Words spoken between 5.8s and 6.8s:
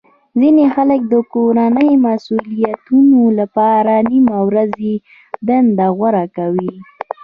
غوره کوي